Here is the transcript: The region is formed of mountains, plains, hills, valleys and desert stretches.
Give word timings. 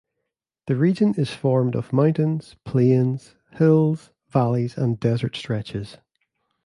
The 0.65 0.75
region 0.75 1.13
is 1.13 1.29
formed 1.29 1.75
of 1.75 1.93
mountains, 1.93 2.55
plains, 2.65 3.35
hills, 3.51 4.09
valleys 4.31 4.75
and 4.75 4.99
desert 4.99 5.35
stretches. 5.35 5.99